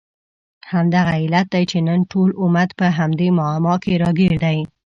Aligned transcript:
همدغه 0.71 1.11
علت 1.23 1.47
دی 1.53 1.63
چې 1.71 1.77
نن 1.87 1.99
ټول 2.11 2.29
امت 2.43 2.69
په 2.79 2.87
همدې 2.97 3.27
معما 3.39 3.75
کې 3.83 3.93
راګیر 4.03 4.33
دی. 4.43 4.59